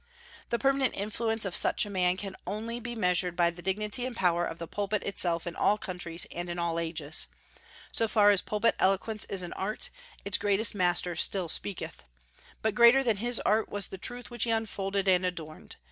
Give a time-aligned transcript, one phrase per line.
[0.49, 4.15] The permanent influence of such a man can only be measured by the dignity and
[4.15, 7.27] power of the pulpit itself in all countries and in all ages.
[7.91, 9.91] So far as pulpit eloquence is an art,
[10.25, 12.03] its greatest master still speaketh.
[12.63, 15.75] But greater than his art was the truth which he unfolded and adorned.